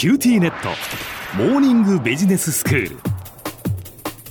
[0.00, 0.70] QTnet。
[1.36, 2.96] モーニングビジネススクール。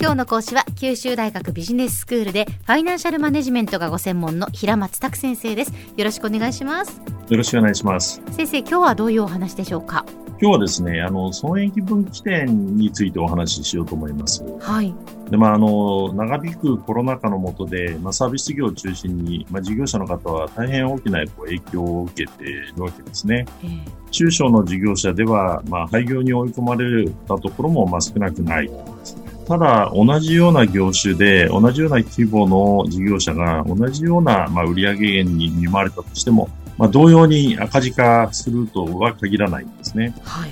[0.00, 5.72] 今日の講師は九州大学ビジネススクールでファイナンシャルマネジメントがご専門の平松卓先生です。
[5.96, 7.00] よろしくお願いします。
[7.28, 8.20] よろしくお願いします。
[8.32, 10.04] 先生今日はどういうお話でしょうか？
[10.42, 14.42] 今日はですね、あの、損益分岐点についてお話ししようと思います。
[14.58, 14.92] はい。
[15.30, 23.46] で、まあ、あの、長引くコロナ禍の下で、まあ、サービス業を中心に、まあ、事業者の方は大変大きな影響を受けているわけですね。
[23.62, 28.70] えー、中小の事業者では、まあ、廃業に追い込まれたところも、まあ、少なくない。
[29.46, 40.14] ただ、同じような業種で、同じような規模の事業者が、同じような、まあ、売上減に見舞われたとしても、まあ、同様に赤字化するとは限らないんですね。
[40.24, 40.50] はい。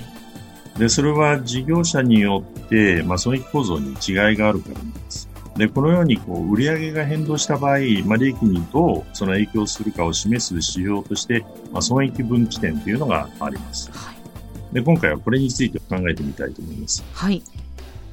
[0.79, 5.29] で、それは事業者によって、まあ、損益構造に違いがあるからなんです。
[5.57, 13.91] で、このように、こう、売上が変動した場合、まあ、利益にどうその影響するかを示す指標として、まあ、損益分岐点というのがあります。
[13.91, 14.73] はい。
[14.73, 17.03] で、今回はこれについて考えてみたいと思います。
[17.13, 17.43] はい。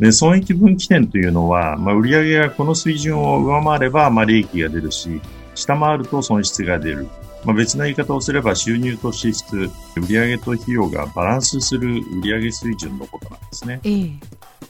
[0.01, 5.21] で、損益分岐点というのは、まあ、売上がこの水準を上回れば、まあ、利益が出るし、
[5.55, 7.09] 下回ると損失が出る。
[7.49, 13.81] まあ、別な言い方をすれば収入と支出、売上と費用がバランスする売上水準のことなんですね。
[13.85, 14.11] ええ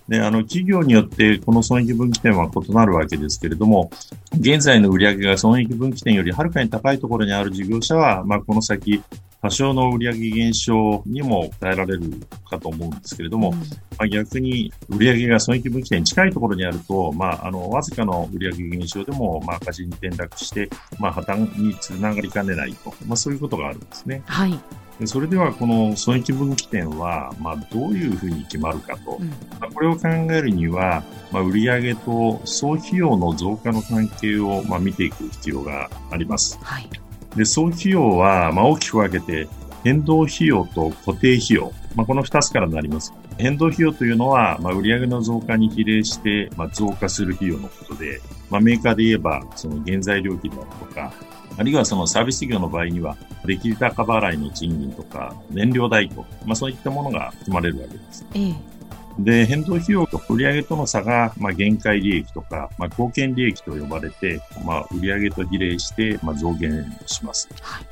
[0.09, 3.91] で、あの、企業によってこの損益分岐点は異なるわけですけれども、
[4.33, 9.03] 現在の売上が損益分岐点よりはるかに高いところにある事業者は、まあ、この先、
[9.41, 12.11] 多少の売上減少にも耐えられる
[12.51, 13.65] かと思うんですけれども、うん、ま
[14.01, 24.23] あ、逆に売上が損益分岐点に近いところにあると、まあ、あの、わずかの売上減少でも、まあ、赤字に転落して、まあ、破綻につながりかねないと、まあ、そういうことがあるんですね。
[24.27, 24.59] はい。
[25.07, 29.19] それでは、この損益分岐点は、まあ、どういうふうに決まるかと。
[29.21, 36.59] うん、まあ、これを考えるには、まあ、売上と総費用の増加の関係を、まあ、見ていく必要があります。
[36.61, 36.91] はい。
[37.37, 39.49] で、総費用は、まあ、大きく分けて、
[39.85, 41.73] 変動費用と固定費用。
[41.95, 43.13] まあ、この2つからなります。
[43.39, 48.21] 変動費用というのは、まあ、売上の増加に比例して、まあ、増加する費用のことで、
[48.51, 51.13] まあ、メーカーで言えば、その原材料費であるとか、
[51.57, 58.27] あるいはそのサービス業の場合には、できる高払いの賃金とか、燃料代と、まあ、そういったものが含まれるわけです。
[58.35, 58.78] ええ
[59.19, 67.49] で、変動費用と売上との差が、まあ、限界利益とか、まあ、貢献利益と呼ばれて、まあ、売上と比例して、まあ、増減します。
[67.61, 67.87] はい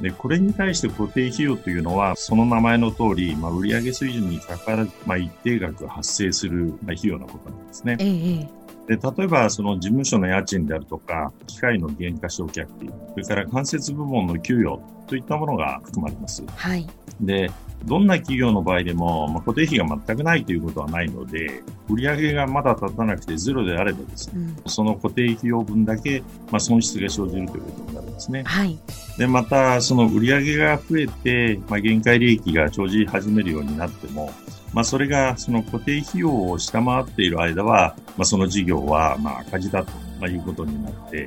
[0.00, 7.96] で、これに対して固定費用というのは、その名前の通り、まあ、売上水準にかかわらず、まあ、一定額発生する、まあ、費用のことなんですね。
[7.98, 8.46] え
[8.92, 16.44] え、で、例えば、その事務所の家賃であるとか、機械の原価償却費、それから間接部門の給与といったものが含まれます。
[16.54, 16.86] はい。
[17.20, 17.50] で、
[17.84, 28.42] どんな企業の場合でも、まあ、固定費が全くないということはないので、売上がまだ立たなくてゼロであればですね、うん、その固定費用分だけ、まあ、損失が生じるということになるんですね。
[28.44, 28.78] はい。
[29.18, 34.32] で、また、その売上が増えて、まあ、限界利益が生じ始めるようになっても、
[34.72, 39.84] まあ、それがその固定費用を下回っている間は、まあ、その事業はまあ赤字だ
[40.20, 41.26] ということになって、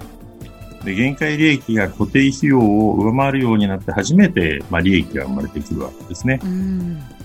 [0.83, 6.39] で、限界利益が固定費用を上回るようになって初めて、まあ、利益が生まれてくるわけですね。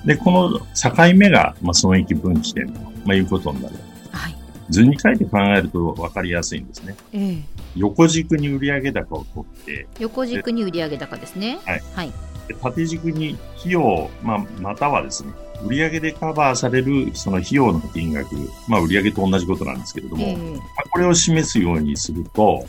[0.04, 3.76] で、この境目が、まあ、損益分岐点と、まあ、いうことになる。
[4.10, 4.36] はい。
[4.70, 6.96] 図に書いて考えると分かりやすいんですね。
[7.12, 7.42] ええ、
[7.76, 9.86] 横軸に売上高を取って。
[9.98, 11.58] 横軸に売上高ですね。
[11.64, 11.82] はい。
[11.94, 12.12] はい。
[12.62, 15.32] 縦軸に費用、まあ、またはですね、
[15.62, 18.34] 売上でカバーされるその費用の金額、
[18.68, 22.66] まあ、売上と同じことなんですけれども、えー、まあ、これを示すようにすると、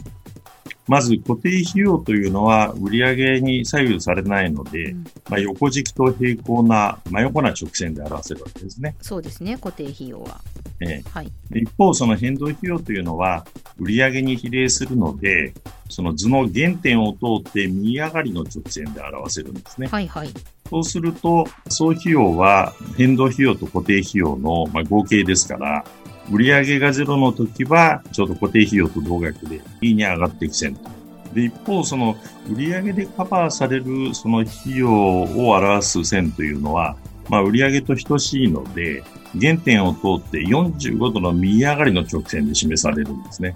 [0.88, 8.96] まず固定費用というのは売上に左右されないので、うん、まあ、横軸と平行な真横な直線で表せるわけですね。
[9.01, 10.41] そうですね、固定費用は。
[10.81, 13.46] えはい、一方、その変動費用というのは
[13.79, 15.53] 売上に比例するので、
[15.90, 19.88] その図の原点を通って右上がりの直線で表せるんですね。
[19.88, 20.29] はいはい。
[20.69, 25.85] そうすると、総費用は変動費用と固定費用の、まあ、合計ですから、
[26.31, 30.90] 売上がゼロの時は、ちょうど固定費用と同額で、いいに上がっていく線と。
[31.34, 32.16] で、一方、その、
[32.50, 36.96] 売上でカバーされる、その費用を表す線というのは、
[37.30, 39.03] まあ、売上と等しいので、
[39.40, 43.55] 原点を通って45度の右上がりの直線で示されるんですね。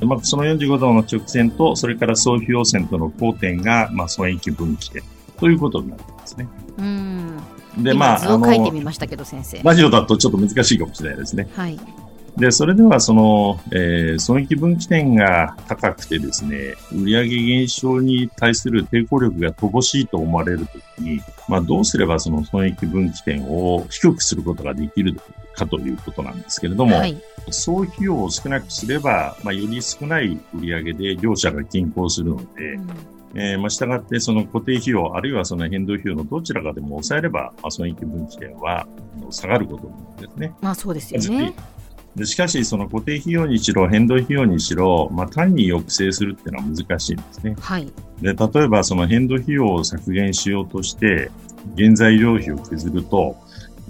[0.00, 5.02] うん、まあ、その45度の直線と、それから総費用線との交点が、まあ、損益分岐点
[5.38, 6.48] ということになるんですね。
[6.78, 7.38] うん。
[7.78, 9.60] で、まあ、図を書いてみましたけど、先生。
[9.62, 11.48] ラジオだとちょっと難しいかもしれないですね。
[11.54, 11.78] はい。
[12.38, 25.20] で、それではその、えー、損益分岐点が高くてですね、売上減少に対する抵抗力が乏しいと思われるときに、まあどうすればその損益分岐点を低くすることができる
[25.54, 27.20] かということなんですけれども、はい、
[27.50, 32.88] 総費用を少なくすれば、まあより少ない売上で両者が均衡するので、うん
[33.34, 38.86] えー、まあ、従ってその固定費用、あるいはその変動費用のどちらかでも抑えれば、まあ、損益分岐点は
[39.30, 40.54] 下がることなんですね。
[40.60, 41.54] まあそうですよね。
[42.16, 47.56] でしかし、その固定費用にしろ、変動費用にしろ、まあ、単に抑制するっていうのは難しいんですね。
[47.60, 47.86] はい。
[48.20, 51.30] で、例えば、その変動費用を削減しようとして、
[51.76, 53.36] 原材料費を削ると、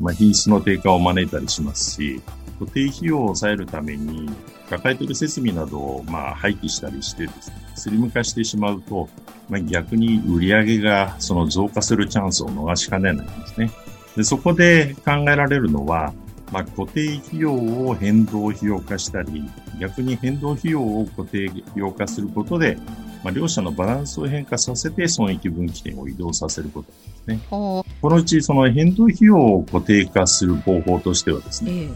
[0.01, 2.21] まあ、品質の低下を招いたりしますし、
[2.59, 4.29] 固定費用を抑えるために、
[4.69, 9.09] 抱えている設備などを、まあ、廃棄したりしてですね、スリム化してしまうと、
[9.49, 13.71] まあ、逆に売り上げがその増加するチャンスを逃しかねないんですね。
[14.17, 16.13] でそこで考えられるのは、
[16.51, 19.45] まあ、固定費用を変動費用化したり、
[19.81, 22.77] 逆に変動費用を固定費用化することで、
[23.23, 27.41] まあ、両者のバランスを変化させて損益分岐点を移動させることですね。
[27.51, 31.89] このうちその変動費用を固定化する方法としてはですね、え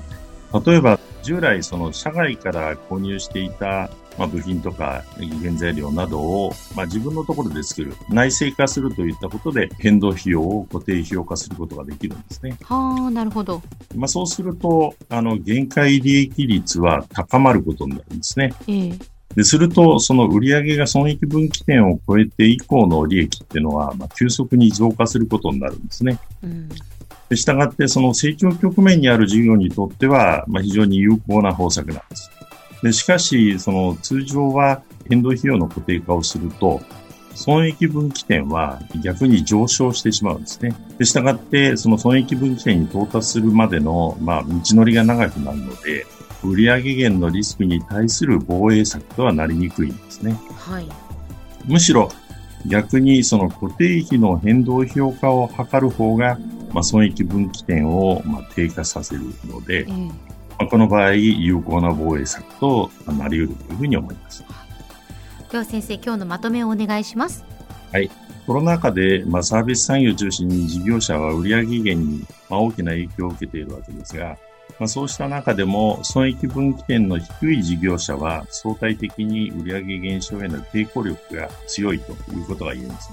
[0.53, 5.05] ー、例えば従来その社外から購入していたまあ、部品とか
[5.43, 12.57] 原材料などを、まあ、自分のところで作る、内製化するといったことで変動費用を固定費用化することができるんですね。
[12.63, 13.63] はあ、なるほど。
[13.95, 18.53] まあ、そうすると、あの、限界利益率は高まることになるんですね。
[18.69, 26.19] ええですると、その売上が損益分岐点を超えて以降の利益っていうのは、まあ、急速に増加することになるんですね。
[26.43, 26.69] うん、
[27.31, 32.31] でしたがって、その成長局面にある事業にとっては、まあ、非常に有効な方策なんです。
[32.83, 36.81] でしかし、その通常は変動費用の固定化をすると、
[37.35, 40.75] 損益分岐点は逆に上昇してしまうんですね。
[40.99, 46.07] で、したがって、その損益分岐点に到達するまでの、まあ、道のりが長くなるので、
[46.45, 50.39] 売上減のリスクに対する防衛策とはなりにくいんですね。
[50.57, 50.87] はい。
[51.67, 52.11] むしろ、
[52.67, 56.39] 逆にその固定費の変動費用化を図る方が、
[56.73, 60.13] まあ、損益分岐点をまあ低下させるので、うん
[60.63, 62.89] まあ、この場合、有効な防衛策と
[63.19, 64.45] なり得るというふうに思います。
[65.51, 67.45] では先生、今日のまとめをお願いします。
[67.91, 68.09] はい。
[68.47, 74.37] コロナ禍で、まあ、サービス産業を中心に事業者は売上減に、まあ、大きな影響を受けているわけですが、
[74.79, 83.11] まあ、そうした中でも損益分岐点の低い事業者は相対的に売上減少への抵抗力が強いということが言えます。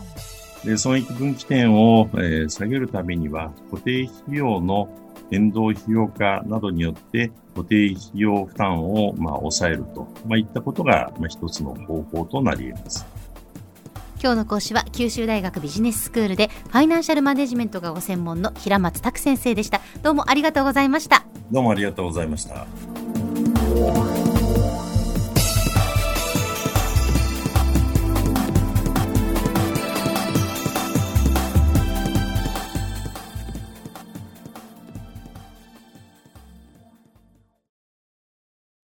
[0.65, 4.89] で損益分岐点を、えー、下げるためには固定費用の
[5.31, 13.05] 変動費用化などによって固定費用負担をまあ抑えると、まあ、いったことがまあ一つの方法となり得ます。
[14.21, 19.79] 今日の講師は九州大学ビジネススクールでファイナンシャルマネジメントがご専門の平松卓先生でした。
[20.03, 21.23] どうもありがとうございました。
[21.51, 22.67] どうもありがとうございました